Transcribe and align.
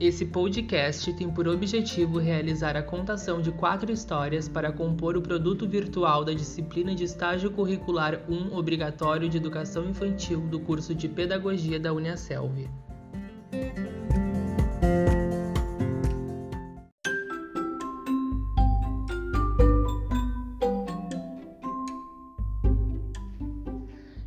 Esse 0.00 0.24
podcast 0.24 1.12
tem 1.12 1.30
por 1.30 1.46
objetivo 1.46 2.18
realizar 2.18 2.74
a 2.74 2.82
contação 2.82 3.42
de 3.42 3.52
quatro 3.52 3.92
histórias 3.92 4.48
para 4.48 4.72
compor 4.72 5.14
o 5.14 5.20
produto 5.20 5.68
virtual 5.68 6.24
da 6.24 6.32
disciplina 6.32 6.94
de 6.94 7.04
estágio 7.04 7.50
curricular 7.50 8.22
1 8.26 8.56
obrigatório 8.56 9.28
de 9.28 9.36
educação 9.36 9.84
infantil 9.86 10.40
do 10.40 10.58
curso 10.58 10.94
de 10.94 11.06
Pedagogia 11.06 11.78
da 11.78 11.92
Uniaselv. 11.92 12.66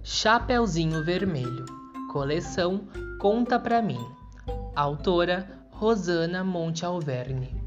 Chapeuzinho 0.03 1.03
Vermelho, 1.03 1.65
coleção 2.11 2.87
Conta 3.19 3.57
Pra 3.57 3.81
Mim, 3.81 4.05
autora 4.75 5.62
Rosana 5.83 6.45
Monte 6.45 6.85
Alverne. 6.85 7.61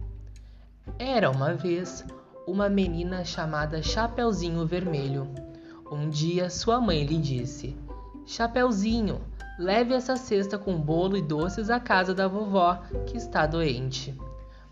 Era 0.98 1.30
uma 1.30 1.52
vez 1.52 2.02
uma 2.46 2.66
menina 2.66 3.26
chamada 3.26 3.82
Chapeuzinho 3.82 4.66
Vermelho. 4.66 5.28
Um 5.92 6.08
dia 6.08 6.48
sua 6.48 6.80
mãe 6.80 7.04
lhe 7.04 7.18
disse: 7.18 7.76
Chapeuzinho, 8.24 9.20
leve 9.58 9.92
essa 9.92 10.16
cesta 10.16 10.56
com 10.56 10.80
bolo 10.80 11.14
e 11.14 11.20
doces 11.20 11.68
à 11.68 11.78
casa 11.78 12.14
da 12.14 12.26
vovó, 12.26 12.80
que 13.04 13.18
está 13.18 13.44
doente. 13.44 14.18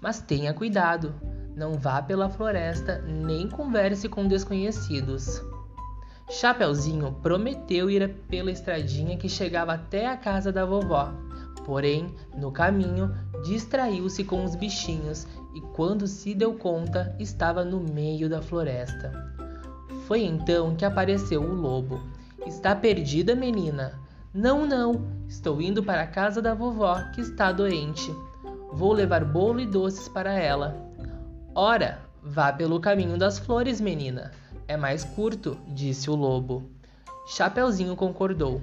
Mas 0.01 0.23
tenha 0.23 0.55
cuidado, 0.55 1.15
não 1.55 1.75
vá 1.75 2.01
pela 2.01 2.31
floresta 2.31 3.03
nem 3.03 3.47
converse 3.47 4.09
com 4.09 4.27
desconhecidos. 4.27 5.43
Chapeuzinho 6.31 7.13
prometeu 7.23 7.91
ir 7.91 8.09
pela 8.27 8.51
estradinha 8.51 9.19
que 9.19 9.29
chegava 9.29 9.75
até 9.75 10.07
a 10.07 10.17
casa 10.17 10.51
da 10.51 10.65
vovó. 10.65 11.13
Porém, 11.65 12.15
no 12.37 12.53
caminho, 12.53 13.15
distraiu-se 13.45 14.23
com 14.25 14.45
os 14.45 14.55
bichinhos 14.55 15.27
e, 15.55 15.61
quando 15.61 16.07
se 16.07 16.35
deu 16.35 16.55
conta, 16.55 17.15
estava 17.19 17.65
no 17.65 17.81
meio 17.81 18.29
da 18.29 18.43
floresta. 18.43 19.13
Foi 20.07 20.23
então 20.23 20.77
que 20.77 20.85
apareceu 20.85 21.43
o 21.43 21.55
lobo. 21.55 22.01
Está 22.47 22.77
perdida, 22.77 23.35
menina? 23.35 23.99
Não, 24.33 24.67
não. 24.67 25.07
Estou 25.27 25.63
indo 25.63 25.83
para 25.83 26.03
a 26.03 26.07
casa 26.07 26.43
da 26.43 26.55
vovó, 26.55 27.01
que 27.15 27.23
está 27.23 27.51
doente. 27.51 28.15
Vou 28.73 28.93
levar 28.93 29.25
bolo 29.25 29.61
e 29.61 29.67
doces 29.67 30.09
para 30.09 30.35
ela. 30.35 30.77
Ora, 31.55 32.01
vá 32.23 32.53
pelo 32.53 32.81
caminho 32.81 33.17
das 33.17 33.39
flores, 33.39 33.81
menina. 33.81 34.33
É 34.69 34.77
mais 34.77 35.05
curto, 35.05 35.57
disse 35.69 36.11
o 36.11 36.15
lobo. 36.15 36.69
Chapeuzinho 37.27 37.97
concordou. 37.97 38.61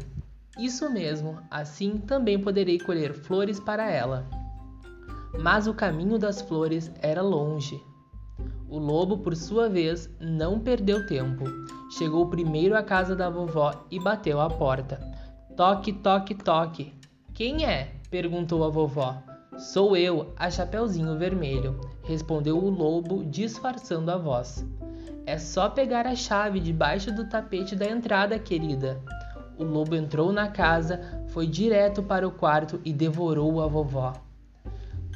Isso 0.57 0.89
mesmo, 0.89 1.37
assim 1.49 1.97
também 1.97 2.39
poderei 2.39 2.79
colher 2.79 3.13
flores 3.13 3.59
para 3.59 3.89
ela. 3.89 4.27
Mas 5.39 5.65
o 5.65 5.73
caminho 5.73 6.17
das 6.19 6.41
flores 6.41 6.91
era 7.01 7.21
longe. 7.21 7.81
O 8.67 8.77
lobo, 8.77 9.17
por 9.17 9.35
sua 9.35 9.69
vez, 9.69 10.09
não 10.19 10.59
perdeu 10.59 11.05
tempo. 11.05 11.45
Chegou 11.97 12.29
primeiro 12.29 12.75
à 12.75 12.83
casa 12.83 13.15
da 13.15 13.29
vovó 13.29 13.85
e 13.89 13.99
bateu 13.99 14.39
à 14.39 14.49
porta. 14.49 14.99
Toque, 15.55 15.91
toque, 15.91 16.35
toque. 16.35 16.93
Quem 17.33 17.65
é? 17.65 17.95
perguntou 18.09 18.63
a 18.63 18.69
vovó. 18.69 19.21
Sou 19.57 19.95
eu, 19.95 20.33
a 20.37 20.49
Chapeuzinho 20.49 21.17
Vermelho, 21.17 21.79
respondeu 22.03 22.57
o 22.57 22.69
lobo, 22.69 23.23
disfarçando 23.25 24.09
a 24.09 24.17
voz. 24.17 24.65
É 25.25 25.37
só 25.37 25.69
pegar 25.69 26.07
a 26.07 26.15
chave 26.15 26.59
debaixo 26.59 27.13
do 27.13 27.29
tapete 27.29 27.75
da 27.75 27.85
entrada, 27.85 28.39
querida. 28.39 29.01
O 29.61 29.63
lobo 29.63 29.95
entrou 29.95 30.33
na 30.33 30.47
casa, 30.47 30.99
foi 31.27 31.45
direto 31.45 32.01
para 32.01 32.27
o 32.27 32.31
quarto 32.31 32.81
e 32.83 32.91
devorou 32.91 33.61
a 33.61 33.67
vovó. 33.67 34.11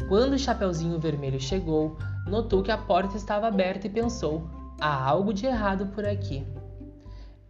Quando 0.07 0.33
o 0.33 0.37
Chapeuzinho 0.37 0.99
Vermelho 0.99 1.41
chegou, 1.41 1.97
notou 2.27 2.61
que 2.61 2.69
a 2.71 2.77
porta 2.77 3.17
estava 3.17 3.47
aberta 3.47 3.87
e 3.87 3.89
pensou: 3.89 4.47
há 4.79 5.03
algo 5.03 5.33
de 5.33 5.47
errado 5.47 5.87
por 5.87 6.05
aqui. 6.05 6.45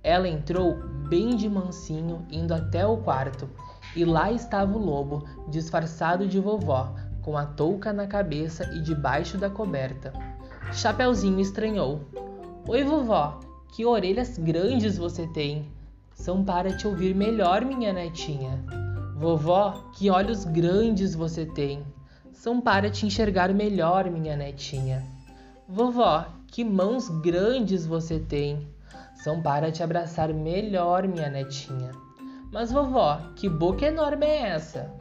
Ela 0.02 0.30
entrou 0.30 0.78
bem 1.09 1.36
de 1.36 1.50
mansinho, 1.50 2.25
indo 2.31 2.53
até 2.53 2.88
o 2.88 2.96
quarto, 2.96 3.50
e 3.94 4.06
lá 4.06 4.31
estava 4.31 4.78
o 4.78 4.81
lobo, 4.81 5.28
disfarçado 5.50 6.25
de 6.25 6.40
vovó, 6.40 6.96
com 7.22 7.38
a 7.38 7.46
touca 7.46 7.92
na 7.92 8.08
cabeça 8.08 8.64
e 8.74 8.81
debaixo 8.81 9.38
da 9.38 9.50
coberta. 9.50 10.14
Chapeuzinho 10.72 11.42
estranhou. 11.42 12.06
Oi, 12.66 12.86
vovó, 12.86 13.42
que 13.75 13.86
orelhas 13.86 14.38
grandes 14.38 14.98
você 14.98 15.28
tem! 15.28 15.75
São 16.16 16.44
para 16.44 16.76
te 16.76 16.88
ouvir 16.88 17.14
melhor, 17.14 17.64
minha 17.66 17.92
netinha. 17.92 18.64
Vovó, 19.18 19.92
que 19.94 20.09
olhos 20.09 20.46
grandes 20.46 21.14
você 21.14 21.46
tem! 21.46 21.86
São 22.31 22.62
para 22.62 22.90
te 22.90 23.06
enxergar 23.06 23.53
melhor, 23.53 24.09
minha 24.09 24.36
netinha. 24.36 25.04
Vovó, 25.68 26.25
que 26.48 26.64
mãos 26.64 27.09
grandes 27.09 27.86
você 27.86 28.18
tem! 28.18 28.66
São 29.14 29.42
para 29.42 29.72
te 29.72 29.84
abraçar 29.84 30.34
melhor, 30.34 31.06
minha 31.06 31.30
netinha. 31.30 31.92
Mas, 32.52 32.72
vovó, 32.72 33.20
que 33.36 33.50
boca 33.50 33.86
enorme 33.86 34.25
é 34.25 34.50
essa? 34.50 34.92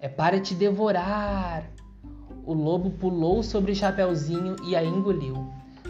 É 0.00 0.08
para 0.08 0.40
te 0.40 0.54
devorar! 0.54 1.70
O 2.44 2.52
lobo 2.52 2.90
pulou 2.90 3.42
sobre 3.42 3.72
o 3.72 3.74
Chapeuzinho 3.74 4.56
e 4.68 4.74
a 4.74 4.84
engoliu. 4.84 5.46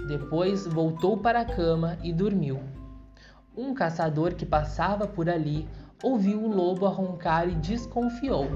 Depois 0.07 0.67
voltou 0.67 1.17
para 1.17 1.41
a 1.41 1.45
cama 1.45 1.99
e 2.03 2.13
dormiu. 2.13 2.76
Um 3.57 3.73
caçador 3.73 4.35
que 4.35 4.45
passava 4.45 5.07
por 5.07 5.31
ali 5.31 5.67
ouviu 6.03 6.45
o 6.45 6.55
lobo 6.55 6.87
roncar 6.89 7.49
e 7.49 7.55
desconfiou. 7.55 8.47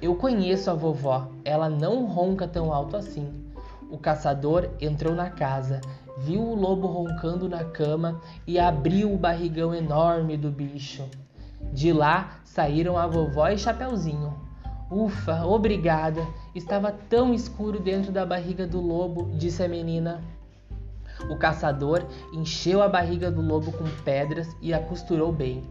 Eu 0.00 0.14
conheço 0.14 0.70
a 0.70 0.74
vovó, 0.74 1.28
ela 1.44 1.68
não 1.68 2.06
ronca 2.06 2.48
tão 2.48 2.72
alto 2.72 2.96
assim. 2.96 3.44
O 3.90 3.98
caçador 3.98 4.70
entrou 4.80 5.14
na 5.14 5.28
casa, 5.28 5.80
viu 6.16 6.40
o 6.40 6.54
lobo 6.54 6.86
roncando 6.86 7.48
na 7.48 7.64
cama 7.64 8.18
e 8.46 8.58
abriu 8.58 9.12
o 9.12 9.18
barrigão 9.18 9.74
enorme 9.74 10.38
do 10.38 10.50
bicho. 10.50 11.04
De 11.72 11.92
lá 11.92 12.40
saíram 12.42 12.96
a 12.96 13.06
vovó 13.06 13.48
e 13.48 13.58
Chapeuzinho. 13.58 14.32
Ufa, 14.90 15.44
obrigada! 15.44 16.26
Estava 16.54 16.92
tão 16.92 17.34
escuro 17.34 17.78
dentro 17.78 18.10
da 18.10 18.24
barriga 18.24 18.66
do 18.66 18.80
lobo, 18.80 19.30
disse 19.36 19.62
a 19.62 19.68
menina. 19.68 20.22
O 21.30 21.36
caçador 21.36 22.04
encheu 22.32 22.82
a 22.82 22.88
barriga 22.88 23.30
do 23.30 23.40
lobo 23.40 23.72
com 23.72 23.84
pedras 24.04 24.48
e 24.60 24.72
a 24.72 24.80
costurou 24.80 25.32
bem. 25.32 25.62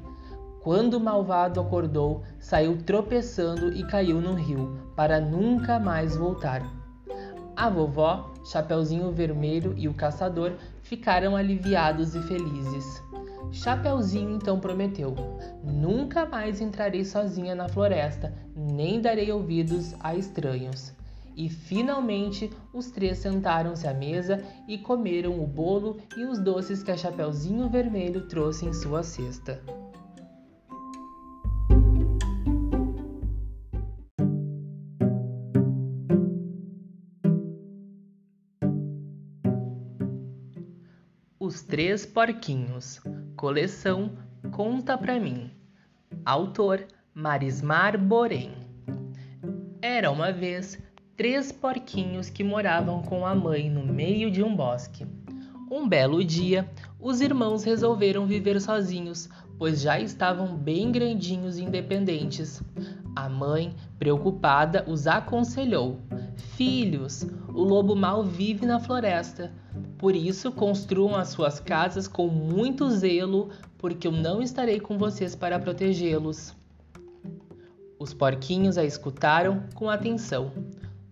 Quando 0.62 0.96
o 0.96 1.00
malvado 1.00 1.60
acordou, 1.60 2.24
saiu 2.40 2.78
tropeçando 2.78 3.72
e 3.72 3.84
caiu 3.84 4.20
no 4.20 4.34
rio, 4.34 4.80
para 4.96 5.22
nunca 5.22 5.78
mais 5.78 6.16
voltar. 6.16 6.64
A 7.56 7.70
vovó, 7.70 8.34
Chapeuzinho 8.52 9.12
Vermelho 9.12 9.74
e 9.78 9.88
o 9.88 9.94
caçador 9.94 10.54
ficaram 10.82 11.36
aliviados 11.36 12.16
e 12.16 12.22
felizes. 12.24 13.02
Chapeuzinho 13.52 14.32
então 14.32 14.60
prometeu: 14.60 15.16
Nunca 15.64 16.26
mais 16.26 16.60
entrarei 16.60 17.06
sozinha 17.06 17.56
na 17.56 17.70
floresta, 17.70 18.34
nem 18.56 19.00
darei 19.00 19.32
ouvidos 19.32 19.94
a 20.00 20.16
estranhos. 20.16 20.94
E 21.36 21.50
finalmente 21.50 22.50
os 22.72 22.90
três 22.90 23.18
sentaram-se 23.18 23.86
à 23.86 23.94
mesa 23.94 24.42
e 24.68 24.78
comeram 24.78 25.44
o 25.44 25.46
bolo 25.46 25.98
e 26.16 26.24
os 26.24 26.40
doces 26.40 26.82
que 26.82 26.92
a 26.92 26.98
Chapeuzinho 26.98 27.70
Vermelho 27.70 28.28
trouxe 28.28 28.66
em 28.66 28.74
sua 28.74 29.04
cesta. 29.04 29.62
Os 41.38 41.62
Três 41.62 42.06
Porquinhos, 42.06 43.00
coleção 43.36 44.18
Conta 44.52 44.98
Pra 44.98 45.20
Mim, 45.20 45.52
autor 46.26 46.88
Marismar 47.14 48.00
Borém. 48.00 48.52
Era 49.80 50.10
uma 50.10 50.32
vez 50.32 50.82
três 51.16 51.50
porquinhos 51.50 52.30
que 52.30 52.44
moravam 52.44 53.02
com 53.02 53.26
a 53.26 53.34
mãe 53.34 53.70
no 53.70 53.86
meio 53.86 54.30
de 54.30 54.44
um 54.44 54.54
bosque. 54.54 55.08
Um 55.72 55.88
belo 55.88 56.24
dia, 56.24 56.70
os 57.00 57.22
irmãos 57.22 57.64
resolveram 57.64 58.26
viver 58.26 58.60
sozinhos, 58.60 59.30
pois 59.58 59.82
já 59.82 60.00
estavam 60.00 60.56
bem 60.56 60.92
grandinhos 60.92 61.58
e 61.58 61.64
independentes. 61.64 62.62
A 63.16 63.30
mãe, 63.30 63.74
preocupada, 63.98 64.84
os 64.88 65.08
aconselhou: 65.08 66.02
Filhos, 66.56 67.26
o 67.48 67.64
lobo 67.64 67.96
mal 67.96 68.24
vive 68.24 68.66
na 68.66 68.80
floresta. 68.80 69.52
Por 69.98 70.16
isso, 70.16 70.52
construam 70.52 71.16
as 71.16 71.30
suas 71.30 71.60
casas 71.60 72.08
com 72.08 72.28
muito 72.28 72.90
zelo, 72.90 73.50
porque 73.78 74.06
eu 74.06 74.12
não 74.12 74.42
estarei 74.42 74.82
com 74.82 74.98
vocês 74.98 75.34
para 75.34 75.58
protegê-los. 75.58 76.54
Os 77.98 78.14
porquinhos 78.14 78.78
a 78.78 78.84
escutaram 78.84 79.64
com 79.74 79.90
atenção. 79.90 80.52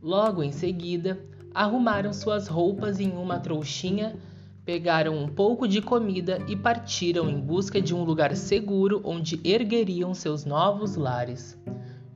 Logo 0.03 0.43
em 0.43 0.51
seguida, 0.51 1.17
arrumaram 1.53 2.11
suas 2.11 2.49
roupas 2.49 2.99
em 2.99 3.13
uma 3.13 3.39
trouxinha, 3.39 4.17
pegaram 4.65 5.17
um 5.17 5.29
pouco 5.29 5.65
de 5.65 5.81
comida 5.81 6.43
e 6.45 6.57
partiram 6.57 7.29
em 7.29 7.39
busca 7.39 7.81
de 7.81 7.95
um 7.95 8.03
lugar 8.03 8.35
seguro 8.35 8.99
onde 9.05 9.39
ergueriam 9.45 10.13
seus 10.13 10.43
novos 10.43 10.97
lares. 10.97 11.57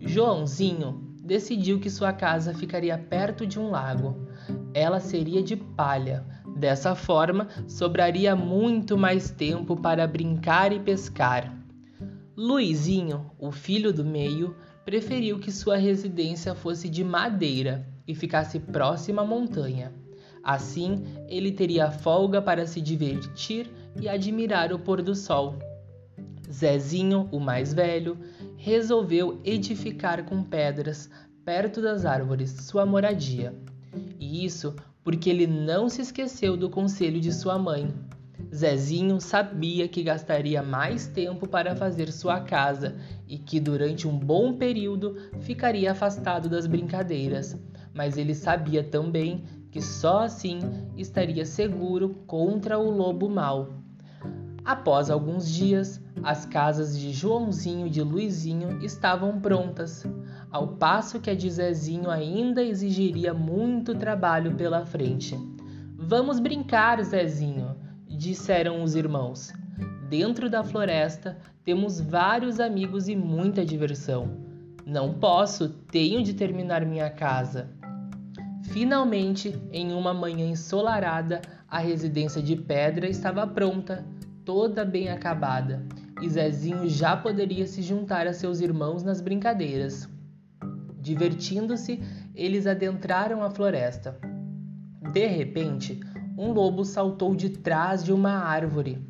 Joãozinho, 0.02 1.02
decidiu 1.24 1.80
que 1.80 1.90
sua 1.90 2.12
casa 2.12 2.54
ficaria 2.54 2.98
perto 2.98 3.48
de 3.48 3.58
um 3.58 3.70
lago. 3.70 4.28
Ela 4.74 5.00
seria 5.00 5.42
de 5.42 5.56
palha. 5.56 6.26
Dessa 6.58 6.94
forma, 6.94 7.48
sobraria 7.70 8.36
muito 8.36 8.98
mais 8.98 9.32
tempo 9.32 9.78
para 9.78 10.06
brincar 10.06 10.74
e 10.74 10.80
pescar. 10.80 11.56
Luizinho, 12.36 13.32
o 13.40 13.50
filho 13.50 13.94
do 13.94 14.04
meio, 14.04 14.56
preferiu 14.88 15.38
que 15.38 15.52
sua 15.52 15.76
residência 15.76 16.56
fosse 16.56 16.88
de 16.88 17.04
madeira 17.04 17.86
e 18.08 18.16
ficasse 18.16 18.58
próxima 18.58 19.22
à 19.22 19.26
montanha. 19.26 19.92
Assim, 20.42 21.04
ele 21.28 21.52
teria 21.52 21.92
folga 21.92 22.42
para 22.42 22.66
se 22.66 22.80
divertir 22.80 23.70
e 24.00 24.08
admirar 24.08 24.72
o 24.72 24.80
pôr 24.80 25.02
do 25.02 25.14
sol. 25.14 25.60
Zezinho, 26.50 27.28
o 27.34 27.38
mais 27.38 27.74
velho, 27.74 28.18
resolveu 28.56 29.42
edificar 29.44 30.24
com 30.24 30.42
pedras, 30.42 31.10
perto 31.44 31.82
das 31.82 32.06
árvores, 32.06 32.50
sua 32.50 32.86
moradia. 32.86 33.54
E 34.18 34.46
isso 34.46 34.74
porque 35.04 35.30
ele 35.30 35.48
não 35.48 35.90
se 35.90 36.02
esqueceu 36.02 36.56
do 36.56 36.70
conselho 36.70 37.20
de 37.20 37.34
sua 37.34 37.60
mãe. 37.60 37.94
Zezinho 38.54 39.20
sabia 39.20 39.88
que 39.88 40.04
gastaria 40.04 40.64
mais 40.64 41.08
tempo 41.08 41.48
para 41.48 41.76
fazer 41.76 42.12
sua 42.12 42.40
casa 42.40 42.96
e 43.28 43.38
que 43.38 43.60
durante 43.60 44.08
um 44.08 44.18
bom 44.18 44.58
período 44.58 45.18
ficaria 45.42 45.92
afastado 45.92 46.48
das 46.48 46.66
brincadeiras, 46.66 47.60
mas 47.94 48.18
ele 48.18 48.34
sabia 48.34 48.84
também 48.84 49.44
que 49.72 49.82
só 49.82 50.24
assim 50.24 50.60
estaria 50.96 51.46
seguro 51.46 52.24
contra 52.26 52.80
o 52.80 52.90
lobo 52.90 53.30
mau. 53.30 53.74
Após 54.64 55.10
alguns 55.10 55.50
dias, 55.50 56.02
as 56.24 56.46
casas 56.46 56.98
de 56.98 57.14
Joãozinho 57.14 57.88
e 57.88 57.90
de 57.90 58.02
Luizinho 58.02 58.84
estavam 58.84 59.40
prontas, 59.40 60.06
ao 60.52 60.70
passo 60.76 61.20
que 61.20 61.30
a 61.30 61.36
de 61.36 61.50
Zezinho 61.50 62.10
ainda 62.10 62.62
exigiria 62.62 63.34
muito 63.34 63.96
trabalho 63.96 64.56
pela 64.56 64.86
frente. 64.86 65.38
Vamos 65.96 66.40
brincar, 66.40 67.02
Zezinho, 67.04 67.76
disseram 68.18 68.82
os 68.84 68.96
irmãos. 68.96 69.54
Dentro 70.10 70.50
da 70.50 70.64
floresta 70.64 71.38
temos 71.64 72.02
vários 72.02 72.60
amigos 72.60 73.08
e 73.08 73.16
muita 73.16 73.64
diversão. 73.64 74.46
Não 74.86 75.14
posso, 75.14 75.70
tenho 75.70 76.24
de 76.24 76.34
terminar 76.34 76.86
minha 76.86 77.10
casa. 77.10 77.70
Finalmente, 78.64 79.56
em 79.72 79.94
uma 79.94 80.14
manhã 80.14 80.46
ensolarada, 80.46 81.42
a 81.70 81.78
residência 81.78 82.42
de 82.42 82.56
pedra 82.56 83.08
estava 83.08 83.46
pronta, 83.46 84.06
toda 84.44 84.84
bem 84.84 85.10
acabada, 85.10 85.86
e 86.22 86.30
Zezinho 86.30 86.90
já 86.90 87.16
poderia 87.16 87.68
se 87.68 87.82
juntar 87.82 88.26
a 88.26 88.34
seus 88.34 88.62
irmãos 88.62 89.04
nas 89.04 89.22
brincadeiras. 89.22 90.10
Divertindo-se, 91.00 92.02
eles 92.34 92.66
adentraram 92.66 93.44
a 93.44 93.50
floresta. 93.50 94.18
De 95.14 95.26
repente, 95.28 96.00
um 96.38 96.52
lobo 96.52 96.86
saltou 96.86 97.36
de 97.36 97.50
trás 97.50 98.04
de 98.04 98.14
uma 98.14 98.34
árvore. 98.34 99.02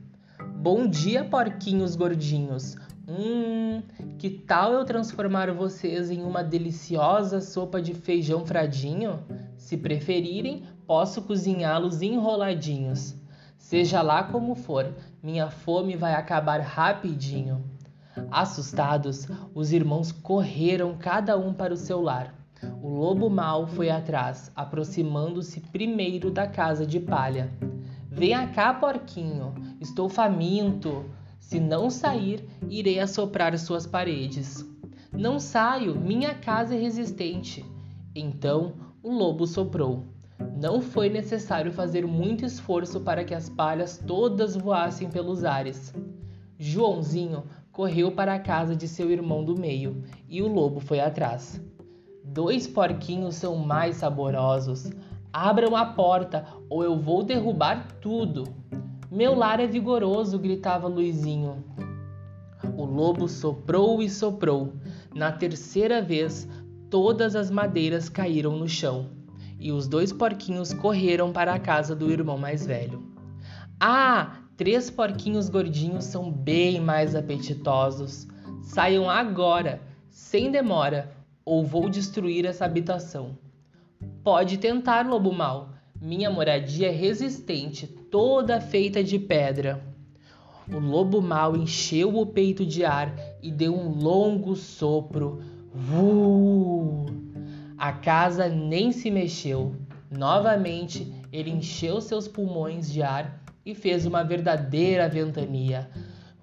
Bom 0.55 0.87
dia, 0.87 1.25
porquinhos 1.25 1.93
gordinhos! 1.93 2.77
Hum, 3.05 3.83
que 4.17 4.29
tal 4.29 4.71
eu 4.71 4.85
transformar 4.85 5.51
vocês 5.51 6.09
em 6.09 6.23
uma 6.23 6.41
deliciosa 6.41 7.41
sopa 7.41 7.81
de 7.81 7.93
feijão 7.93 8.45
fradinho? 8.45 9.19
Se 9.57 9.75
preferirem, 9.75 10.63
posso 10.85 11.21
cozinhá-los 11.21 12.01
enroladinhos. 12.01 13.13
Seja 13.57 14.01
lá 14.01 14.23
como 14.23 14.55
for, 14.55 14.93
minha 15.21 15.49
fome 15.49 15.97
vai 15.97 16.13
acabar 16.13 16.61
rapidinho. 16.61 17.61
Assustados, 18.31 19.27
os 19.53 19.73
irmãos 19.73 20.13
correram 20.13 20.97
cada 20.97 21.37
um 21.37 21.53
para 21.53 21.73
o 21.73 21.77
seu 21.77 22.01
lar. 22.01 22.36
O 22.81 22.89
lobo 22.89 23.29
mau 23.29 23.67
foi 23.67 23.89
atrás, 23.89 24.51
aproximando-se 24.55 25.59
primeiro 25.59 26.31
da 26.31 26.47
casa 26.47 26.85
de 26.85 26.99
palha. 26.99 27.51
Venha 28.09 28.47
cá, 28.47 28.73
porquinho, 28.73 29.53
estou 29.79 30.09
faminto. 30.09 31.05
Se 31.39 31.59
não 31.59 31.89
sair, 31.89 32.47
irei 32.69 32.99
assoprar 32.99 33.57
suas 33.57 33.85
paredes. 33.85 34.65
Não 35.11 35.39
saio, 35.39 35.95
minha 35.95 36.33
casa 36.33 36.75
é 36.75 36.79
resistente. 36.79 37.65
Então 38.15 38.73
o 39.03 39.11
lobo 39.11 39.45
soprou. 39.45 40.03
Não 40.59 40.81
foi 40.81 41.09
necessário 41.09 41.71
fazer 41.71 42.05
muito 42.05 42.43
esforço 42.43 42.99
para 43.01 43.23
que 43.23 43.33
as 43.33 43.49
palhas 43.49 44.01
todas 44.05 44.55
voassem 44.55 45.09
pelos 45.09 45.43
ares. 45.43 45.93
Joãozinho 46.57 47.43
correu 47.71 48.11
para 48.11 48.33
a 48.33 48.39
casa 48.39 48.75
de 48.75 48.87
seu 48.87 49.11
irmão 49.11 49.43
do 49.43 49.55
meio 49.55 50.03
e 50.27 50.41
o 50.41 50.47
lobo 50.47 50.79
foi 50.79 50.99
atrás. 50.99 51.61
Dois 52.37 52.67
porquinhos 52.67 53.33
são 53.33 53.55
mais 53.55 53.95
saborosos. 53.95 54.91
Abram 55.33 55.75
a 55.75 55.83
porta 55.83 56.45
ou 56.69 56.83
eu 56.83 56.95
vou 56.95 57.23
derrubar 57.23 57.87
tudo. 57.99 58.43
Meu 59.09 59.33
lar 59.33 59.59
é 59.59 59.65
vigoroso, 59.65 60.37
gritava 60.37 60.87
Luizinho. 60.87 61.63
O 62.75 62.85
lobo 62.85 63.27
soprou 63.27 64.03
e 64.03 64.07
soprou. 64.07 64.73
Na 65.15 65.31
terceira 65.31 65.99
vez, 65.99 66.47
todas 66.91 67.35
as 67.35 67.49
madeiras 67.49 68.07
caíram 68.07 68.55
no 68.55 68.69
chão 68.69 69.07
e 69.59 69.71
os 69.71 69.87
dois 69.87 70.13
porquinhos 70.13 70.71
correram 70.71 71.31
para 71.31 71.55
a 71.55 71.59
casa 71.59 71.95
do 71.95 72.11
irmão 72.11 72.37
mais 72.37 72.63
velho. 72.63 73.01
Ah, 73.79 74.43
três 74.55 74.91
porquinhos 74.91 75.49
gordinhos 75.49 76.03
são 76.03 76.31
bem 76.31 76.79
mais 76.79 77.15
apetitosos. 77.15 78.27
Saiam 78.61 79.09
agora, 79.09 79.81
sem 80.11 80.51
demora, 80.51 81.16
ou 81.47 81.63
vou 81.63 81.89
destruir 81.89 82.45
essa 82.45 82.65
habitação. 82.65 83.37
Pode 84.21 84.57
tentar, 84.57 85.07
lobo 85.07 85.31
mau. 85.31 85.69
Minha 85.99 86.29
moradia 86.29 86.89
é 86.89 86.91
resistente, 86.91 87.87
toda 87.87 88.59
feita 88.59 89.01
de 89.01 89.17
pedra. 89.17 89.81
O 90.69 90.77
lobo 90.77 91.21
mau 91.21 91.55
encheu 91.55 92.17
o 92.17 92.25
peito 92.25 92.65
de 92.65 92.83
ar 92.83 93.15
e 93.41 93.49
deu 93.49 93.73
um 93.73 93.97
longo 93.97 94.57
sopro 94.57 95.41
Vuu! 95.73 97.05
A 97.77 97.93
casa 97.93 98.49
nem 98.49 98.91
se 98.91 99.09
mexeu. 99.09 99.73
Novamente, 100.11 101.13
ele 101.31 101.49
encheu 101.49 102.01
seus 102.01 102.27
pulmões 102.27 102.91
de 102.91 103.01
ar 103.01 103.41
e 103.65 103.73
fez 103.73 104.05
uma 104.05 104.21
verdadeira 104.21 105.07
ventania. 105.07 105.89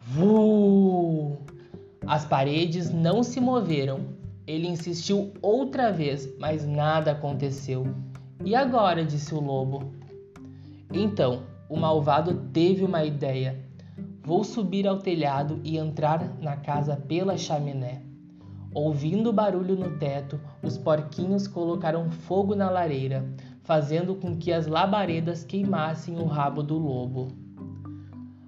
Vuu! 0.01 1.37
As 2.07 2.25
paredes 2.25 2.91
não 2.91 3.23
se 3.23 3.39
moveram. 3.39 4.24
Ele 4.47 4.69
insistiu 4.69 5.33
outra 5.41 5.91
vez, 5.91 6.29
mas 6.39 6.67
nada 6.67 7.13
aconteceu. 7.13 7.87
E 8.45 8.55
agora? 8.55 9.05
disse 9.05 9.35
o 9.35 9.41
lobo. 9.41 9.93
Então, 10.93 11.45
o 11.69 11.77
malvado 11.77 12.49
teve 12.53 12.85
uma 12.85 13.05
ideia. 13.05 13.65
Vou 14.23 14.45
subir 14.45 14.87
ao 14.87 14.99
telhado 14.99 15.61
e 15.65 15.79
entrar 15.79 16.37
na 16.41 16.57
casa 16.57 16.97
pela 16.97 17.37
chaminé. 17.37 18.03
Ouvindo 18.75 19.31
o 19.31 19.33
barulho 19.33 19.77
no 19.77 19.99
teto, 19.99 20.41
os 20.63 20.77
porquinhos 20.77 21.47
colocaram 21.47 22.11
fogo 22.11 22.55
na 22.55 22.69
lareira, 22.69 23.25
fazendo 23.63 24.15
com 24.15 24.37
que 24.37 24.53
as 24.53 24.67
labaredas 24.67 25.45
queimassem 25.45 26.19
o 26.19 26.27
rabo 26.27 26.63
do 26.63 26.77
lobo. 26.77 27.29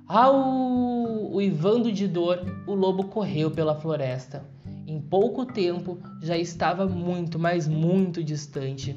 Au! 0.06 1.32
Uivando 1.32 1.90
de 1.90 2.06
dor, 2.06 2.40
o 2.66 2.74
lobo 2.74 3.04
correu 3.04 3.50
pela 3.50 3.74
floresta. 3.74 4.44
Em 4.86 5.00
pouco 5.00 5.44
tempo 5.44 5.98
já 6.22 6.38
estava 6.38 6.86
muito, 6.86 7.38
mas 7.38 7.66
muito 7.66 8.22
distante. 8.22 8.96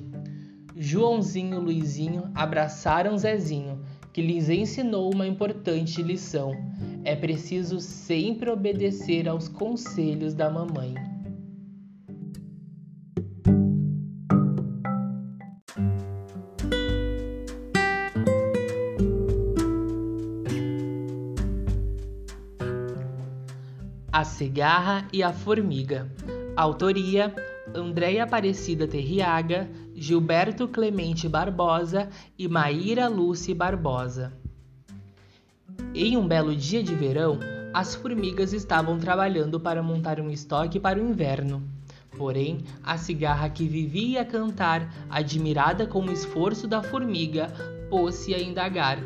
Joãozinho 0.75 1.55
e 1.55 1.60
Luizinho 1.60 2.29
abraçaram 2.36 3.17
Zezinho, 3.17 3.81
que 4.13 4.22
lhes 4.22 4.50
ensinou 4.50 5.12
uma 5.12 5.25
importante 5.25 6.03
lição: 6.03 6.51
é 7.03 7.15
preciso 7.15 7.79
sempre 7.79 8.51
obedecer 8.51 9.27
aos 9.27 9.48
conselhos 9.48 10.36
da 10.36 10.50
mamãe. 10.50 10.93
Cigarra 24.60 25.08
e 25.13 25.24
a 25.24 25.32
Formiga. 25.32 26.12
Autoria: 26.54 27.34
Andréia 27.74 28.25
Aparecida 28.25 28.86
Terriaga, 28.86 29.70
Gilberto 29.96 30.68
Clemente 30.68 31.30
Barbosa 31.30 32.10
e 32.38 32.46
Maíra 32.46 33.08
Lúcia 33.08 33.56
Barbosa. 33.56 34.34
Em 35.96 36.18
um 36.18 36.28
belo 36.28 36.54
dia 36.54 36.84
de 36.84 36.94
verão, 36.94 37.39
as 37.74 37.96
formigas 37.96 38.51
estavam 38.51 39.00
trabalhando 39.00 39.62
para 39.62 39.82
montar 39.82 40.20
um 40.20 40.30
estoque 40.30 40.78
para 40.78 41.00
o 41.00 41.10
inverno. 41.10 41.63
Porém, 42.18 42.58
a 42.84 42.98
cigarra 42.98 43.50
que 43.50 43.66
vivia 43.66 44.24
a 44.24 44.25
cantar, 44.25 44.94
admirada 45.10 45.88
com 45.88 46.01
o 46.01 46.12
esforço 46.12 46.68
da 46.68 46.84
formiga, 46.84 47.48
pôs-se 47.89 48.36
a 48.36 48.42
indagar. 48.42 49.00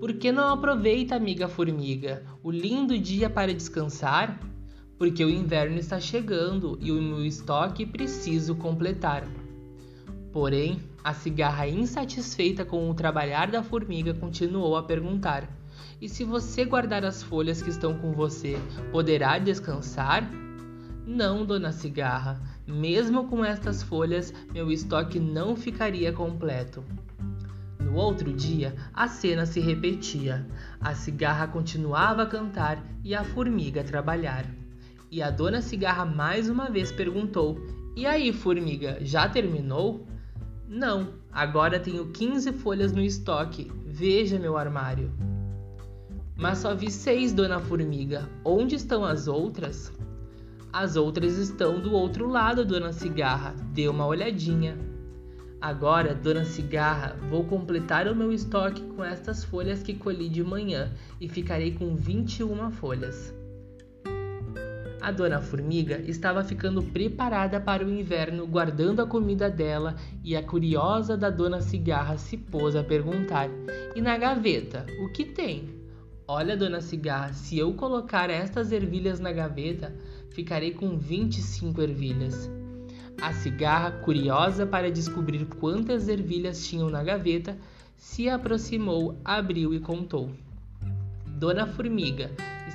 Por 0.00 0.14
que 0.14 0.32
não 0.32 0.48
aproveita, 0.48 1.14
amiga 1.14 1.46
formiga, 1.46 2.24
o 2.42 2.50
lindo 2.50 2.98
dia 2.98 3.30
para 3.30 3.54
descansar? 3.54 4.49
Porque 5.00 5.24
o 5.24 5.30
inverno 5.30 5.78
está 5.78 5.98
chegando 5.98 6.76
e 6.78 6.92
o 6.92 7.00
meu 7.00 7.24
estoque 7.24 7.86
preciso 7.86 8.54
completar. 8.54 9.26
Porém, 10.30 10.78
a 11.02 11.14
cigarra, 11.14 11.66
insatisfeita 11.66 12.66
com 12.66 12.90
o 12.90 12.92
trabalhar 12.92 13.50
da 13.50 13.62
formiga, 13.62 14.12
continuou 14.12 14.76
a 14.76 14.82
perguntar: 14.82 15.48
E 16.02 16.06
se 16.06 16.22
você 16.22 16.66
guardar 16.66 17.02
as 17.02 17.22
folhas 17.22 17.62
que 17.62 17.70
estão 17.70 17.96
com 17.96 18.12
você, 18.12 18.58
poderá 18.92 19.38
descansar? 19.38 20.30
Não, 21.06 21.46
dona 21.46 21.72
cigarra. 21.72 22.38
Mesmo 22.66 23.26
com 23.26 23.42
estas 23.42 23.82
folhas, 23.82 24.34
meu 24.52 24.70
estoque 24.70 25.18
não 25.18 25.56
ficaria 25.56 26.12
completo. 26.12 26.84
No 27.80 27.94
outro 27.94 28.30
dia, 28.34 28.76
a 28.92 29.08
cena 29.08 29.46
se 29.46 29.60
repetia. 29.60 30.46
A 30.78 30.94
cigarra 30.94 31.46
continuava 31.46 32.24
a 32.24 32.26
cantar 32.26 32.84
e 33.02 33.14
a 33.14 33.24
formiga 33.24 33.80
a 33.80 33.84
trabalhar. 33.84 34.59
E 35.10 35.20
a 35.20 35.30
dona 35.30 35.60
Cigarra 35.60 36.04
mais 36.04 36.48
uma 36.48 36.70
vez 36.70 36.92
perguntou: 36.92 37.58
E 37.96 38.06
aí, 38.06 38.32
formiga, 38.32 38.98
já 39.00 39.28
terminou? 39.28 40.06
Não, 40.68 41.14
agora 41.32 41.80
tenho 41.80 42.12
15 42.12 42.52
folhas 42.52 42.92
no 42.92 43.02
estoque. 43.02 43.70
Veja 43.84 44.38
meu 44.38 44.56
armário. 44.56 45.12
Mas 46.36 46.58
só 46.58 46.74
vi 46.74 46.90
seis, 46.90 47.32
dona 47.32 47.58
Formiga. 47.58 48.26
Onde 48.44 48.76
estão 48.76 49.04
as 49.04 49.26
outras? 49.26 49.92
As 50.72 50.94
outras 50.94 51.36
estão 51.36 51.80
do 51.80 51.92
outro 51.92 52.28
lado, 52.28 52.64
dona 52.64 52.92
Cigarra. 52.92 53.54
Dê 53.74 53.88
uma 53.88 54.06
olhadinha. 54.06 54.78
Agora, 55.60 56.14
dona 56.14 56.44
Cigarra, 56.44 57.16
vou 57.28 57.44
completar 57.44 58.06
o 58.06 58.14
meu 58.14 58.32
estoque 58.32 58.80
com 58.80 59.04
estas 59.04 59.44
folhas 59.44 59.82
que 59.82 59.92
colhi 59.92 60.28
de 60.28 60.42
manhã 60.42 60.90
e 61.20 61.28
ficarei 61.28 61.72
com 61.72 61.94
21 61.96 62.70
folhas. 62.70 63.34
A 65.00 65.10
dona 65.10 65.40
Formiga 65.40 65.98
estava 66.06 66.44
ficando 66.44 66.82
preparada 66.82 67.58
para 67.58 67.84
o 67.84 67.90
inverno, 67.90 68.46
guardando 68.46 69.00
a 69.00 69.06
comida 69.06 69.48
dela, 69.48 69.96
e 70.22 70.36
a 70.36 70.42
curiosa 70.42 71.16
da 71.16 71.30
dona 71.30 71.62
Cigarra 71.62 72.18
se 72.18 72.36
pôs 72.36 72.76
a 72.76 72.84
perguntar: 72.84 73.48
E 73.96 74.00
na 74.02 74.18
gaveta, 74.18 74.84
o 75.02 75.08
que 75.08 75.24
tem? 75.24 75.70
Olha, 76.28 76.54
dona 76.54 76.82
Cigarra, 76.82 77.32
se 77.32 77.58
eu 77.58 77.72
colocar 77.72 78.28
estas 78.28 78.72
ervilhas 78.72 79.18
na 79.18 79.32
gaveta, 79.32 79.94
ficarei 80.30 80.72
com 80.72 80.98
25 80.98 81.80
ervilhas. 81.80 82.50
A 83.22 83.32
cigarra, 83.32 83.90
curiosa 83.90 84.66
para 84.66 84.90
descobrir 84.90 85.46
quantas 85.46 86.08
ervilhas 86.08 86.66
tinham 86.66 86.90
na 86.90 87.02
gaveta, 87.02 87.56
se 87.96 88.28
aproximou, 88.28 89.18
abriu 89.24 89.72
e 89.72 89.80
contou. 89.80 90.30
Dona 91.26 91.66
Formiga 91.66 92.30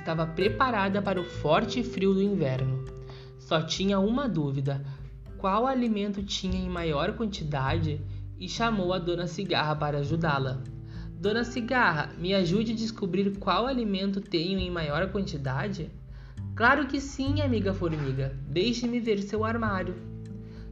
estava 0.06 0.24
preparada 0.24 1.02
para 1.02 1.20
o 1.20 1.24
forte 1.24 1.82
frio 1.82 2.14
do 2.14 2.22
inverno. 2.22 2.84
Só 3.40 3.60
tinha 3.60 3.98
uma 3.98 4.28
dúvida: 4.28 4.80
qual 5.36 5.66
alimento 5.66 6.22
tinha 6.22 6.56
em 6.56 6.70
maior 6.70 7.14
quantidade? 7.16 8.00
E 8.38 8.48
chamou 8.48 8.92
a 8.92 8.98
Dona 9.00 9.26
Cigarra 9.26 9.74
para 9.74 9.98
ajudá-la. 9.98 10.62
Dona 11.18 11.42
Cigarra, 11.42 12.12
me 12.18 12.34
ajude 12.34 12.70
a 12.70 12.76
descobrir 12.76 13.36
qual 13.38 13.66
alimento 13.66 14.20
tenho 14.20 14.60
em 14.60 14.70
maior 14.70 15.10
quantidade? 15.10 15.90
Claro 16.54 16.86
que 16.86 17.00
sim, 17.00 17.40
amiga 17.40 17.74
formiga. 17.74 18.38
Deixe-me 18.46 19.00
ver 19.00 19.18
seu 19.18 19.44
armário. 19.44 19.96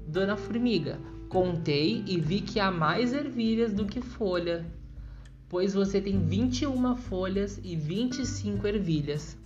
Dona 0.07 0.37
Formiga, 0.37 1.01
contei 1.29 2.05
e 2.07 2.21
vi 2.21 2.41
que 2.41 2.61
há 2.61 2.71
mais 2.71 3.13
ervilhas 3.13 3.73
do 3.73 3.87
que 3.87 4.01
folha 4.01 4.65
pois 5.49 5.75
você 5.75 6.01
tem 6.01 6.19
21 6.19 6.97
folhas 6.97 7.61
e 7.63 7.77
25 7.77 8.67
ervilhas. 8.67 9.37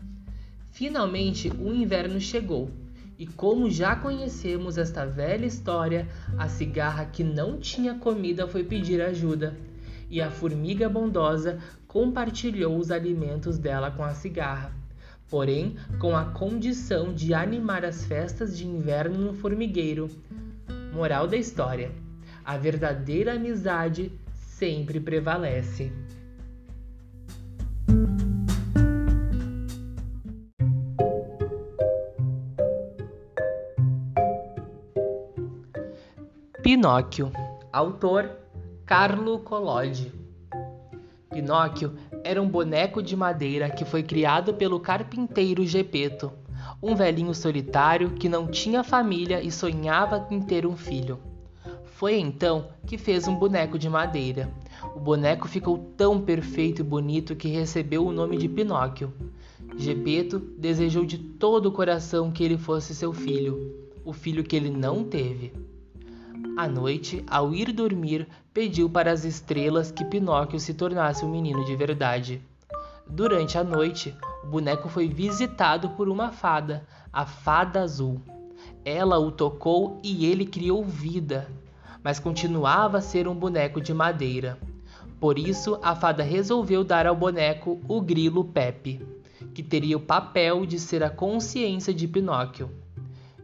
Finalmente 0.71 1.51
o 1.51 1.73
inverno 1.73 2.21
chegou, 2.21 2.71
e 3.19 3.27
como 3.27 3.69
já 3.69 3.97
conhecemos 3.97 4.79
esta 4.79 5.05
velha 5.05 5.45
história, 5.45 6.07
a 6.39 6.49
cigarra 6.49 7.05
que 7.05 7.25
não 7.25 7.59
tinha 7.59 7.95
comida 7.95 8.47
foi 8.47 8.63
pedir 8.63 9.03
ajuda, 9.03 9.57
e 10.09 10.21
a 10.23 10.31
formiga 10.31 10.89
bondosa 10.89 11.59
compartilhou 11.89 12.79
os 12.79 12.91
alimentos 12.91 13.59
dela 13.59 13.91
com 13.91 14.05
a 14.05 14.15
cigarra, 14.15 14.73
porém 15.29 15.77
com 15.99 16.17
a 16.17 16.27
condição 16.27 17.13
de 17.13 17.35
animar 17.35 17.85
as 17.85 18.05
festas 18.05 18.57
de 18.57 18.67
inverno 18.67 19.19
no 19.19 19.35
formigueiro. 19.35 20.09
Moral 20.93 21.27
da 21.27 21.37
história: 21.37 21.91
a 22.45 22.57
verdadeira 22.57 23.35
amizade 23.35 24.13
sempre 24.59 24.99
prevalece. 24.99 25.93
Pinóquio, 36.61 37.31
autor 37.73 38.31
Carlo 38.85 39.39
Collodi. 39.39 40.13
Pinóquio 41.31 41.95
era 42.25 42.43
um 42.43 42.49
boneco 42.49 43.01
de 43.01 43.15
madeira 43.15 43.71
que 43.71 43.85
foi 43.85 44.03
criado 44.03 44.55
pelo 44.55 44.81
carpinteiro 44.81 45.65
Gepeto, 45.65 46.33
um 46.83 46.97
velhinho 46.97 47.33
solitário 47.33 48.11
que 48.11 48.29
não 48.29 48.49
tinha 48.49 48.83
família 48.83 49.41
e 49.41 49.53
sonhava 49.53 50.27
em 50.33 50.43
ter 50.43 50.67
um 50.67 50.77
filho. 50.77 51.28
Foi 51.99 52.17
então 52.17 52.69
que 52.87 52.97
fez 52.97 53.27
um 53.27 53.35
boneco 53.35 53.77
de 53.77 53.89
madeira. 53.89 54.49
O 54.95 55.01
boneco 55.01 55.49
ficou 55.49 55.79
tão 55.97 56.21
perfeito 56.21 56.81
e 56.81 56.85
bonito 56.85 57.35
que 57.35 57.49
recebeu 57.49 58.07
o 58.07 58.13
nome 58.13 58.37
de 58.37 58.49
Pinóquio. 58.49 59.13
Gepeto 59.77 60.39
desejou 60.39 61.05
de 61.05 61.19
todo 61.19 61.67
o 61.67 61.73
coração 61.73 62.31
que 62.31 62.45
ele 62.45 62.57
fosse 62.57 62.95
seu 62.95 63.13
filho, 63.13 63.75
o 64.05 64.13
filho 64.13 64.45
que 64.45 64.55
ele 64.55 64.71
não 64.71 65.03
teve. 65.03 65.53
À 66.57 66.69
noite, 66.69 67.25
ao 67.27 67.53
ir 67.53 67.73
dormir, 67.73 68.29
pediu 68.55 68.89
para 68.89 69.11
as 69.11 69.25
estrelas 69.25 69.91
que 69.91 70.05
Pinóquio 70.05 70.61
se 70.61 70.75
tornasse 70.75 71.25
um 71.25 71.33
menino 71.33 71.65
de 71.65 71.75
verdade. 71.75 72.41
Durante 73.09 73.59
a 73.59 73.65
noite, 73.65 74.15
o 74.45 74.47
boneco 74.47 74.89
foi 74.89 75.09
visitado 75.09 75.89
por 75.91 76.09
uma 76.09 76.31
fada, 76.31 76.87
a 77.13 77.27
Fada 77.27 77.81
Azul. 77.81 78.21
Ela 78.85 79.19
o 79.19 79.33
tocou 79.33 79.99
e 80.05 80.27
ele 80.27 80.47
criou 80.47 80.85
vida 80.85 81.49
mas 82.09 82.19
continuava 82.19 82.97
a 82.97 83.01
ser 83.03 83.29
um 83.29 83.35
boneco 83.35 83.83
de 83.83 83.93
madeira. 83.93 84.59
Por 85.21 85.39
isso, 85.39 85.79
a 85.83 85.95
fada 85.95 86.23
resolveu 86.23 86.83
dar 86.83 87.07
ao 87.07 87.15
boneco 87.15 87.79
o 87.87 88.01
grilo 88.01 88.47
Pepe, 88.47 89.07
que 89.53 89.63
teria 89.63 89.99
o 89.99 90.01
papel 90.01 90.65
de 90.65 90.79
ser 90.79 91.03
a 91.03 91.11
consciência 91.11 91.93
de 91.93 92.09
Pinóquio. 92.09 92.71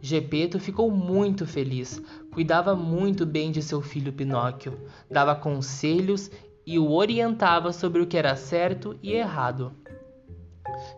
Gepeto 0.00 0.58
ficou 0.58 0.90
muito 0.90 1.46
feliz, 1.46 2.00
cuidava 2.32 2.74
muito 2.74 3.26
bem 3.26 3.52
de 3.52 3.60
seu 3.60 3.82
filho 3.82 4.14
Pinóquio, 4.14 4.80
dava 5.10 5.34
conselhos 5.34 6.30
e 6.64 6.78
o 6.78 6.90
orientava 6.90 7.70
sobre 7.70 8.00
o 8.00 8.06
que 8.06 8.16
era 8.16 8.34
certo 8.34 8.96
e 9.02 9.12
errado. 9.12 9.72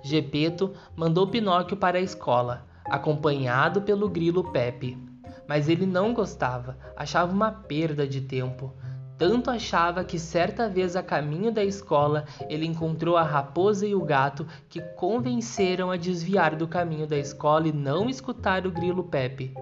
Gepeto 0.05 0.73
mandou 0.95 1.27
Pinóquio 1.27 1.77
para 1.77 1.99
a 1.99 2.01
escola, 2.01 2.65
acompanhado 2.85 3.83
pelo 3.83 4.09
grilo 4.09 4.53
Pepe 4.53 5.06
mas 5.49 5.69
ele 5.69 5.87
não 5.87 6.13
gostava, 6.13 6.77
achava 6.97 7.33
uma 7.33 7.51
perda 7.51 8.07
de 8.07 8.21
tempo. 8.21 8.73
Tanto 9.19 9.51
achava 9.51 10.05
que 10.05 10.19
certa 10.19 10.69
vez 10.69 10.95
a 10.95 11.03
caminho 11.03 11.51
da 11.51 11.65
escola 11.65 12.27
ele 12.51 12.67
encontrou 12.67 13.17
a 13.17 13.23
raposa 13.23 13.87
e 13.87 13.95
o 13.95 14.05
gato 14.05 14.47
que 14.69 14.81
convenceram 14.81 15.91
a 15.91 15.97
desviar 15.97 16.55
do 16.55 16.69
caminho 16.69 17.07
da 17.07 17.17
escola 17.17 17.67
e 17.67 17.73
não 17.73 18.11
escutar 18.11 18.67
o 18.67 18.71
grilo 18.71 19.05
Pepe. 19.05 19.55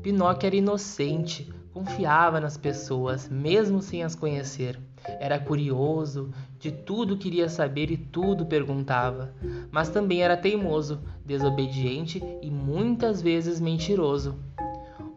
Pinóquio 0.00 0.46
era 0.46 0.54
inocente, 0.54 1.52
confiava 1.72 2.38
nas 2.38 2.56
pessoas, 2.56 3.28
mesmo 3.28 3.82
sem 3.82 4.04
as 4.04 4.14
conhecer. 4.14 4.78
Era 5.18 5.38
curioso, 5.38 6.30
de 6.58 6.70
tudo 6.70 7.16
queria 7.16 7.48
saber 7.48 7.90
e 7.90 7.96
tudo 7.96 8.46
perguntava. 8.46 9.34
Mas 9.72 9.88
também 9.88 10.22
era 10.22 10.36
teimoso, 10.36 11.00
desobediente 11.24 12.22
e 12.42 12.50
muitas 12.50 13.22
vezes 13.22 13.60
mentiroso. 13.60 14.38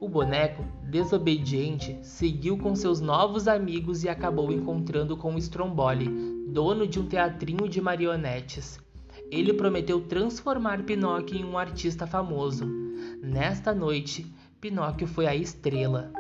O 0.04 0.10
boneco, 0.10 0.66
desobediente, 0.84 1.98
seguiu 2.02 2.58
com 2.58 2.76
seus 2.76 3.00
novos 3.00 3.48
amigos 3.48 4.04
e 4.04 4.10
acabou 4.10 4.52
encontrando 4.52 5.16
com 5.16 5.38
Stromboli, 5.38 6.10
dono 6.50 6.86
de 6.86 7.00
um 7.00 7.06
teatrinho 7.06 7.70
de 7.70 7.80
marionetes. 7.80 8.82
Ele 9.32 9.54
prometeu 9.54 10.02
transformar 10.02 10.84
Pinóquio 10.84 11.38
em 11.38 11.46
um 11.46 11.58
artista 11.58 12.06
famoso. 12.06 12.66
Nesta 13.22 13.74
noite, 13.74 14.30
Pinóquio 14.60 15.08
foi 15.08 15.26
a 15.26 15.34
estrela. 15.34 16.12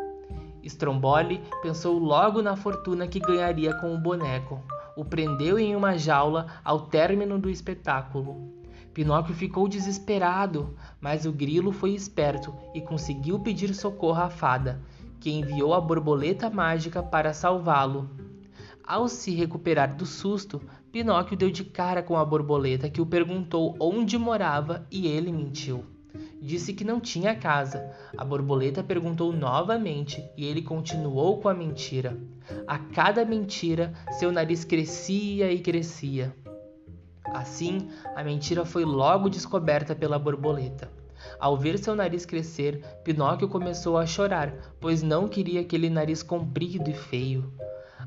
Stromboli 0.63 1.41
pensou 1.61 1.99
logo 1.99 2.41
na 2.41 2.55
fortuna 2.55 3.05
que 3.05 3.19
ganharia 3.19 3.75
com 3.81 3.93
o 3.93 3.97
boneco. 3.99 4.63
O 4.95 5.03
prendeu 5.03 5.59
em 5.59 5.75
uma 5.75 5.97
jaula 5.97 6.47
ao 6.63 6.87
término 6.87 7.37
do 7.37 7.49
espetáculo. 7.49 8.62
Pinóquio 8.93 9.33
ficou 9.33 9.67
desesperado, 9.67 10.75
mas 11.01 11.25
o 11.25 11.31
grilo 11.31 11.71
foi 11.71 11.95
esperto 11.95 12.53
e 12.75 12.81
conseguiu 12.81 13.39
pedir 13.39 13.73
socorro 13.73 14.21
à 14.21 14.29
fada, 14.29 14.79
que 15.19 15.31
enviou 15.31 15.73
a 15.73 15.81
borboleta 15.81 16.49
mágica 16.49 17.01
para 17.01 17.33
salvá-lo. 17.33 18.09
Ao 18.85 19.07
se 19.07 19.33
recuperar 19.33 19.95
do 19.95 20.05
susto, 20.05 20.61
Pinóquio 20.91 21.35
deu 21.35 21.49
de 21.49 21.63
cara 21.63 22.03
com 22.03 22.15
a 22.15 22.23
borboleta 22.23 22.89
que 22.89 23.01
o 23.01 23.05
perguntou 23.05 23.75
onde 23.79 24.15
morava 24.17 24.85
e 24.91 25.07
ele 25.07 25.31
mentiu. 25.31 25.85
Disse 26.39 26.73
que 26.73 26.83
não 26.83 26.99
tinha 26.99 27.33
casa. 27.33 27.89
A 28.15 28.23
borboleta 28.23 28.83
perguntou 28.83 29.33
novamente 29.33 30.23
e 30.37 30.45
ele 30.45 30.61
continuou 30.61 31.39
com 31.39 31.49
a 31.49 31.53
mentira. 31.53 32.15
A 32.67 32.77
cada 32.77 33.25
mentira, 33.25 33.93
seu 34.11 34.31
nariz 34.31 34.63
crescia 34.63 35.51
e 35.51 35.59
crescia. 35.59 36.35
Assim, 37.33 37.89
a 38.15 38.23
mentira 38.23 38.63
foi 38.63 38.85
logo 38.85 39.29
descoberta 39.29 39.95
pela 39.95 40.19
borboleta. 40.19 40.89
Ao 41.39 41.57
ver 41.57 41.77
seu 41.77 41.95
nariz 41.95 42.25
crescer, 42.25 42.83
Pinóquio 43.03 43.47
começou 43.47 43.97
a 43.97 44.05
chorar, 44.05 44.53
pois 44.79 45.01
não 45.01 45.27
queria 45.27 45.61
aquele 45.61 45.89
nariz 45.89 46.21
comprido 46.21 46.89
e 46.89 46.93
feio. 46.93 47.51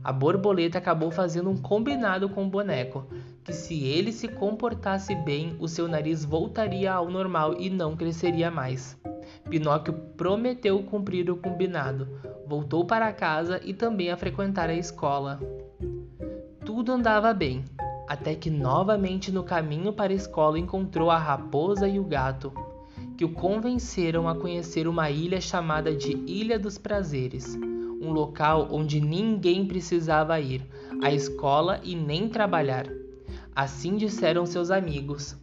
A 0.05 0.13
borboleta 0.13 0.79
acabou 0.79 1.11
fazendo 1.11 1.51
um 1.51 1.57
combinado 1.57 2.29
com 2.29 2.45
o 2.45 2.51
boneco, 2.51 3.07
que 3.43 3.53
se 3.53 3.85
ele 3.85 4.13
se 4.13 4.29
comportasse 4.29 5.15
bem, 5.15 5.57
o 5.59 5.67
seu 5.67 5.89
nariz 5.89 6.25
voltaria 6.25 6.93
ao 6.93 7.11
normal 7.11 7.55
e 7.59 7.71
não 7.71 7.97
cresceria 7.97 8.51
mais. 8.51 8.97
Pinóquio 9.49 9.95
prometeu 10.17 10.83
cumprir 10.85 11.31
o 11.31 11.37
combinado, 11.37 12.09
voltou 12.47 12.85
para 12.85 13.13
casa 13.13 13.61
e 13.65 13.75
também 13.75 14.11
a 14.11 14.17
frequentar 14.17 14.69
a 14.69 14.75
escola. 14.75 15.41
Tudo 16.65 16.93
andava 16.93 17.33
bem, 17.33 17.65
até 18.17 18.35
que 18.35 18.49
novamente 18.49 19.31
no 19.31 19.45
caminho 19.45 19.93
para 19.93 20.11
a 20.11 20.17
escola 20.17 20.59
encontrou 20.59 21.11
a 21.11 21.19
raposa 21.19 21.87
e 21.87 22.01
o 22.01 22.05
gato, 22.05 22.51
que 23.15 23.27
o 23.27 23.33
convenceram 23.33 24.27
a 24.27 24.35
conhecer 24.35 24.89
uma 24.89 25.11
ilha 25.11 25.39
chamada 25.39 25.95
de 25.95 26.13
Ilha 26.27 26.59
dos 26.59 26.79
Prazeres, 26.79 27.55
um 28.01 28.11
local 28.11 28.69
onde 28.71 29.03
ninguém 29.03 29.67
precisava 29.67 30.41
ir 30.41 30.67
à 31.03 31.13
escola 31.13 31.79
e 31.85 31.95
nem 31.95 32.27
trabalhar. 32.27 32.87
Assim 33.55 33.97
disseram 33.97 34.47
seus 34.47 34.71
amigos. 34.71 35.37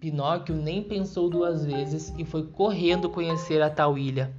Pinóquio 0.00 0.56
nem 0.56 0.82
pensou 0.82 1.30
duas 1.30 1.64
vezes 1.64 2.12
e 2.18 2.24
foi 2.24 2.46
correndo 2.48 3.08
conhecer 3.08 3.62
a 3.62 3.70
tal 3.70 3.96
ilha. 3.96 4.34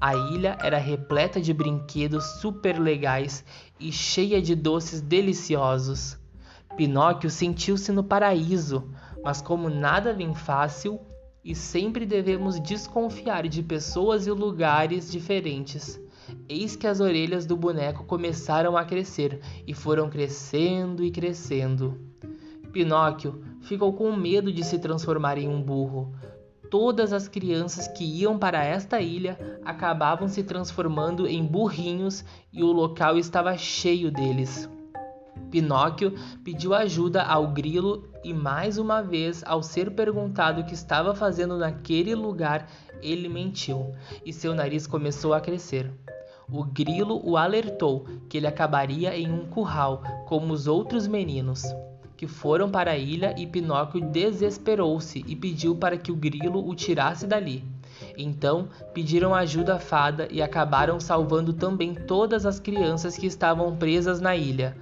A 0.00 0.14
ilha 0.16 0.58
era 0.62 0.78
repleta 0.78 1.40
de 1.40 1.52
brinquedos 1.52 2.24
super 2.40 2.78
legais 2.80 3.44
e 3.78 3.92
cheia 3.92 4.42
de 4.42 4.54
doces 4.56 5.00
deliciosos. 5.00 6.19
Pinóquio 6.80 7.28
sentiu-se 7.28 7.92
no 7.92 8.02
paraíso, 8.02 8.88
mas 9.22 9.42
como 9.42 9.68
nada 9.68 10.14
vem 10.14 10.34
fácil 10.34 10.98
e 11.44 11.54
sempre 11.54 12.06
devemos 12.06 12.58
desconfiar 12.58 13.46
de 13.46 13.62
pessoas 13.62 14.26
e 14.26 14.30
lugares 14.30 15.12
diferentes, 15.12 16.00
eis 16.48 16.76
que 16.76 16.86
as 16.86 16.98
orelhas 16.98 17.44
do 17.44 17.54
boneco 17.54 18.04
começaram 18.04 18.78
a 18.78 18.84
crescer 18.86 19.42
e 19.66 19.74
foram 19.74 20.08
crescendo 20.08 21.04
e 21.04 21.10
crescendo. 21.10 22.00
Pinóquio 22.72 23.44
ficou 23.60 23.92
com 23.92 24.16
medo 24.16 24.50
de 24.50 24.64
se 24.64 24.78
transformar 24.78 25.36
em 25.36 25.50
um 25.50 25.60
burro. 25.60 26.14
Todas 26.70 27.12
as 27.12 27.28
crianças 27.28 27.88
que 27.88 28.04
iam 28.04 28.38
para 28.38 28.64
esta 28.64 29.02
ilha 29.02 29.38
acabavam 29.66 30.28
se 30.28 30.42
transformando 30.42 31.26
em 31.28 31.44
burrinhos 31.44 32.24
e 32.50 32.62
o 32.62 32.72
local 32.72 33.18
estava 33.18 33.54
cheio 33.58 34.10
deles. 34.10 34.66
Pinóquio 35.50 36.14
pediu 36.44 36.74
ajuda 36.74 37.22
ao 37.22 37.48
grilo 37.48 38.08
e 38.22 38.32
mais 38.32 38.78
uma 38.78 39.02
vez, 39.02 39.42
ao 39.46 39.62
ser 39.62 39.90
perguntado 39.92 40.60
o 40.60 40.64
que 40.64 40.74
estava 40.74 41.14
fazendo 41.14 41.56
naquele 41.56 42.14
lugar, 42.14 42.68
ele 43.02 43.28
mentiu 43.28 43.94
e 44.24 44.32
seu 44.32 44.54
nariz 44.54 44.86
começou 44.86 45.32
a 45.32 45.40
crescer. 45.40 45.90
O 46.52 46.64
grilo 46.64 47.20
o 47.24 47.36
alertou 47.36 48.06
que 48.28 48.36
ele 48.36 48.46
acabaria 48.46 49.16
em 49.16 49.32
um 49.32 49.46
curral, 49.46 50.02
como 50.26 50.52
os 50.52 50.66
outros 50.66 51.06
meninos, 51.06 51.62
que 52.16 52.26
foram 52.26 52.70
para 52.70 52.90
a 52.90 52.96
ilha 52.98 53.34
e 53.38 53.46
Pinóquio 53.46 54.00
desesperou-se 54.00 55.24
e 55.26 55.36
pediu 55.36 55.76
para 55.76 55.96
que 55.96 56.12
o 56.12 56.16
grilo 56.16 56.68
o 56.68 56.74
tirasse 56.74 57.26
dali. 57.26 57.64
Então 58.18 58.68
pediram 58.92 59.34
ajuda 59.34 59.76
à 59.76 59.78
fada 59.78 60.28
e 60.30 60.42
acabaram 60.42 60.98
salvando 60.98 61.52
também 61.52 61.94
todas 61.94 62.44
as 62.44 62.58
crianças 62.58 63.16
que 63.16 63.26
estavam 63.26 63.76
presas 63.76 64.20
na 64.20 64.36
ilha. 64.36 64.76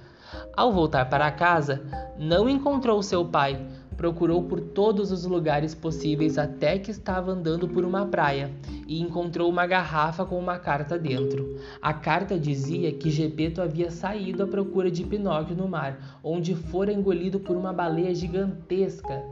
Ao 0.59 0.73
voltar 0.73 1.05
para 1.05 1.31
casa, 1.31 1.81
não 2.19 2.49
encontrou 2.49 3.01
seu 3.01 3.23
pai. 3.23 3.65
Procurou 3.95 4.43
por 4.43 4.59
todos 4.59 5.09
os 5.09 5.23
lugares 5.23 5.73
possíveis 5.73 6.37
até 6.37 6.77
que 6.77 6.91
estava 6.91 7.31
andando 7.31 7.65
por 7.65 7.85
uma 7.85 8.05
praia 8.05 8.51
e 8.85 8.99
encontrou 8.99 9.49
uma 9.49 9.65
garrafa 9.65 10.25
com 10.25 10.37
uma 10.37 10.59
carta 10.59 10.99
dentro. 10.99 11.57
A 11.81 11.93
carta 11.93 12.37
dizia 12.37 12.91
que 12.91 13.09
Gepeto 13.09 13.61
havia 13.61 13.89
saído 13.89 14.43
à 14.43 14.47
procura 14.47 14.91
de 14.91 15.05
Pinóquio 15.05 15.55
no 15.55 15.65
mar, 15.65 16.19
onde 16.21 16.53
fora 16.53 16.91
engolido 16.91 17.39
por 17.39 17.55
uma 17.55 17.71
baleia 17.71 18.13
gigantesca. 18.13 19.23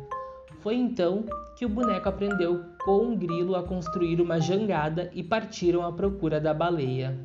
Foi 0.62 0.76
então 0.76 1.26
que 1.58 1.66
o 1.66 1.70
boneco 1.70 2.08
aprendeu 2.08 2.64
com 2.86 3.00
um 3.00 3.18
grilo 3.18 3.54
a 3.58 3.64
construir 3.64 4.22
uma 4.22 4.40
jangada 4.40 5.12
e 5.14 5.22
partiram 5.22 5.86
à 5.86 5.92
procura 5.92 6.40
da 6.40 6.54
baleia. 6.54 7.20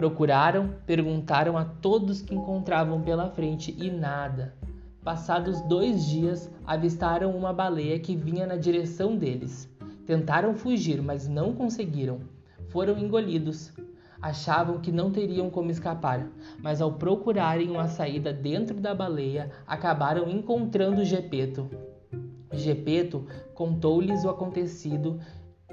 Procuraram, 0.00 0.76
perguntaram 0.86 1.58
a 1.58 1.64
todos 1.66 2.22
que 2.22 2.34
encontravam 2.34 3.02
pela 3.02 3.28
frente 3.28 3.76
e 3.78 3.90
nada. 3.90 4.54
Passados 5.04 5.60
dois 5.68 6.06
dias, 6.06 6.50
avistaram 6.66 7.36
uma 7.36 7.52
baleia 7.52 7.98
que 7.98 8.16
vinha 8.16 8.46
na 8.46 8.56
direção 8.56 9.14
deles. 9.14 9.68
Tentaram 10.06 10.54
fugir, 10.54 11.02
mas 11.02 11.28
não 11.28 11.52
conseguiram. 11.52 12.20
Foram 12.70 12.98
engolidos. 12.98 13.74
Achavam 14.22 14.80
que 14.80 14.90
não 14.90 15.10
teriam 15.10 15.50
como 15.50 15.70
escapar, 15.70 16.26
mas 16.62 16.80
ao 16.80 16.92
procurarem 16.92 17.68
uma 17.68 17.86
saída 17.86 18.32
dentro 18.32 18.80
da 18.80 18.94
baleia, 18.94 19.50
acabaram 19.66 20.30
encontrando 20.30 21.04
Gepeto. 21.04 21.68
Gepeto 22.54 23.26
contou-lhes 23.52 24.24
o 24.24 24.30
acontecido 24.30 25.20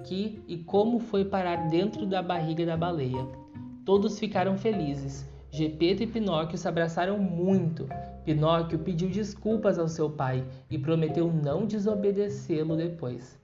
que 0.03 0.43
e 0.49 0.57
como 0.57 0.99
foi 0.99 1.23
parar 1.23 1.69
dentro 1.69 2.05
da 2.05 2.21
barriga 2.21 2.65
da 2.65 2.75
baleia. 2.75 3.46
Todos 3.87 4.19
ficaram 4.19 4.57
felizes. 4.57 5.25
Gepeto 5.49 6.03
e 6.03 6.07
Pinóquio 6.07 6.57
se 6.57 6.67
abraçaram 6.67 7.17
muito. 7.17 7.87
Pinóquio 8.25 8.79
pediu 8.79 9.09
desculpas 9.09 9.79
ao 9.79 9.87
seu 9.87 10.09
pai 10.09 10.43
e 10.69 10.77
prometeu 10.77 11.31
não 11.31 11.65
desobedecê-lo 11.65 12.75
depois. 12.75 13.39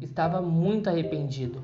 Estava 0.00 0.40
muito 0.40 0.88
arrependido. 0.88 1.62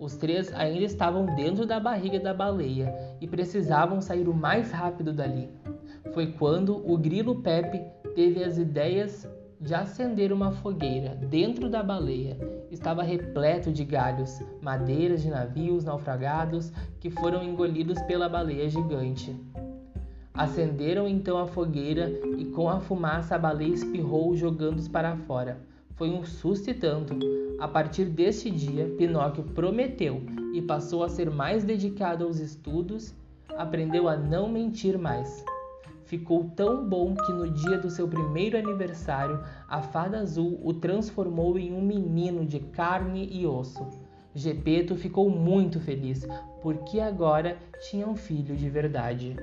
Os 0.00 0.16
três 0.16 0.52
ainda 0.52 0.84
estavam 0.84 1.26
dentro 1.36 1.64
da 1.64 1.78
barriga 1.78 2.18
da 2.18 2.34
baleia 2.34 2.92
e 3.20 3.28
precisavam 3.28 4.00
sair 4.00 4.28
o 4.28 4.34
mais 4.34 4.72
rápido 4.72 5.12
dali. 5.12 5.48
Foi 6.12 6.32
quando 6.32 6.84
o 6.90 6.98
grilo 6.98 7.40
Pepe 7.40 7.80
teve 8.16 8.42
as 8.42 8.58
ideias 8.58 9.30
de 9.60 9.74
acender 9.74 10.32
uma 10.32 10.50
fogueira 10.50 11.14
dentro 11.14 11.68
da 11.68 11.82
baleia. 11.82 12.38
Estava 12.70 13.02
repleto 13.02 13.70
de 13.70 13.84
galhos, 13.84 14.40
madeiras 14.62 15.20
de 15.20 15.28
navios 15.28 15.84
naufragados 15.84 16.72
que 16.98 17.10
foram 17.10 17.44
engolidos 17.44 18.00
pela 18.02 18.26
baleia 18.26 18.70
gigante. 18.70 19.36
Acenderam 20.32 21.06
então 21.06 21.36
a 21.36 21.46
fogueira 21.46 22.10
e 22.38 22.46
com 22.46 22.70
a 22.70 22.80
fumaça 22.80 23.34
a 23.34 23.38
baleia 23.38 23.74
espirrou 23.74 24.34
jogando-os 24.34 24.88
para 24.88 25.14
fora. 25.14 25.60
Foi 25.94 26.08
um 26.08 26.24
susto 26.24 26.70
e 26.70 26.74
tanto. 26.74 27.18
A 27.60 27.68
partir 27.68 28.06
deste 28.06 28.50
dia, 28.50 28.88
Pinóquio 28.96 29.44
prometeu 29.44 30.22
e 30.54 30.62
passou 30.62 31.04
a 31.04 31.08
ser 31.10 31.30
mais 31.30 31.64
dedicado 31.64 32.24
aos 32.24 32.38
estudos, 32.38 33.14
aprendeu 33.58 34.08
a 34.08 34.16
não 34.16 34.48
mentir 34.48 34.96
mais 34.96 35.44
ficou 36.10 36.50
tão 36.56 36.88
bom 36.88 37.14
que 37.14 37.32
no 37.32 37.48
dia 37.48 37.78
do 37.78 37.88
seu 37.88 38.08
primeiro 38.08 38.58
aniversário, 38.58 39.44
a 39.68 39.80
fada 39.80 40.18
azul 40.18 40.60
o 40.60 40.74
transformou 40.74 41.56
em 41.56 41.72
um 41.72 41.80
menino 41.80 42.44
de 42.44 42.58
carne 42.58 43.28
e 43.30 43.46
osso. 43.46 43.86
Gepeto 44.34 44.96
ficou 44.96 45.30
muito 45.30 45.78
feliz, 45.78 46.26
porque 46.60 46.98
agora 46.98 47.56
tinha 47.88 48.08
um 48.08 48.16
filho 48.16 48.56
de 48.56 48.68
verdade. 48.68 49.36